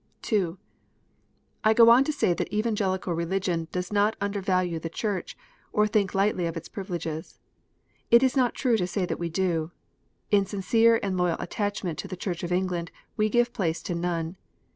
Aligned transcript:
(2) 0.23 0.57
I 1.63 1.75
go 1.75 1.91
on 1.91 2.03
to 2.05 2.11
say 2.11 2.33
that 2.33 2.51
Evangelical 2.51 3.13
Religion 3.13 3.67
does 3.71 3.93
not 3.93 4.15
under 4.19 4.41
value 4.41 4.79
the 4.79 4.89
CJmrch, 4.89 5.35
or 5.71 5.85
think 5.85 6.15
lightly 6.15 6.47
of 6.47 6.57
its 6.57 6.67
privileges. 6.67 7.37
It 8.09 8.23
is 8.23 8.35
not 8.35 8.55
true 8.55 8.77
to 8.77 8.87
say 8.87 9.05
that 9.05 9.19
we 9.19 9.29
do. 9.29 9.69
In 10.31 10.47
sincere 10.47 10.99
and 11.03 11.17
loyal 11.17 11.37
attachment 11.39 11.99
to 11.99 12.07
the 12.07 12.17
Church 12.17 12.41
of 12.41 12.51
England 12.51 12.89
we 13.15 13.29
give 13.29 13.53
place 13.53 13.83
to 13.83 13.93
none. 13.93 14.37